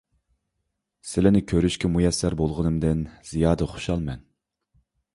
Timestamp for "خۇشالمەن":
3.77-4.29